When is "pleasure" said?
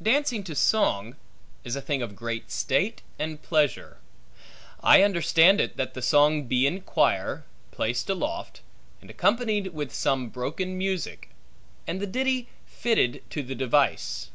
3.42-3.98